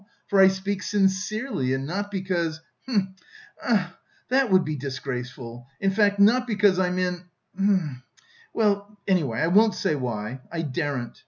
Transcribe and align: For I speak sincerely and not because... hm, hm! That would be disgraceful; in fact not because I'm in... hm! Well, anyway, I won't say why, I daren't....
For 0.29 0.39
I 0.39 0.47
speak 0.47 0.81
sincerely 0.81 1.73
and 1.75 1.85
not 1.85 2.09
because... 2.09 2.59
hm, 2.87 3.13
hm! 3.59 3.93
That 4.29 4.49
would 4.49 4.65
be 4.65 4.75
disgraceful; 4.75 5.67
in 5.79 5.91
fact 5.91 6.19
not 6.19 6.47
because 6.47 6.79
I'm 6.79 6.97
in... 6.97 7.25
hm! 7.55 8.01
Well, 8.51 8.97
anyway, 9.07 9.41
I 9.41 9.47
won't 9.49 9.75
say 9.75 9.93
why, 9.93 10.41
I 10.51 10.63
daren't.... 10.63 11.19